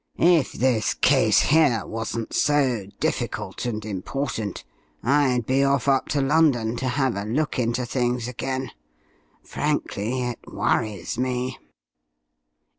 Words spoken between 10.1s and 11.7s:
it worries me."